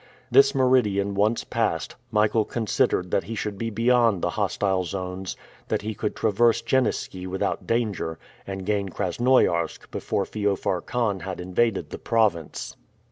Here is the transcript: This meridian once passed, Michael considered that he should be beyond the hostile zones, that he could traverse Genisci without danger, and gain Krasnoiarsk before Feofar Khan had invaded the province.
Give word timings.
This 0.31 0.55
meridian 0.55 1.13
once 1.13 1.43
passed, 1.43 1.95
Michael 2.09 2.43
considered 2.43 3.11
that 3.11 3.25
he 3.25 3.35
should 3.35 3.55
be 3.59 3.69
beyond 3.69 4.23
the 4.23 4.31
hostile 4.31 4.83
zones, 4.83 5.37
that 5.67 5.83
he 5.83 5.93
could 5.93 6.15
traverse 6.15 6.59
Genisci 6.63 7.27
without 7.27 7.67
danger, 7.67 8.17
and 8.47 8.65
gain 8.65 8.89
Krasnoiarsk 8.89 9.91
before 9.91 10.25
Feofar 10.25 10.81
Khan 10.87 11.19
had 11.19 11.39
invaded 11.39 11.91
the 11.91 11.99
province. 11.99 12.75